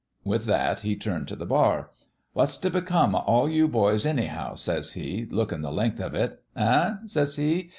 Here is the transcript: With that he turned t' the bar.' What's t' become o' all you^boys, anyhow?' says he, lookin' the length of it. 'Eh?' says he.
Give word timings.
With 0.23 0.45
that 0.45 0.79
he 0.79 0.95
turned 0.95 1.27
t' 1.27 1.35
the 1.35 1.45
bar.' 1.45 1.91
What's 2.33 2.57
t' 2.57 2.69
become 2.69 3.13
o' 3.13 3.19
all 3.19 3.47
you^boys, 3.47 4.03
anyhow?' 4.03 4.55
says 4.55 4.93
he, 4.93 5.27
lookin' 5.29 5.61
the 5.61 5.71
length 5.71 5.99
of 6.01 6.15
it. 6.15 6.41
'Eh?' 6.55 6.95
says 7.05 7.35
he. 7.35 7.69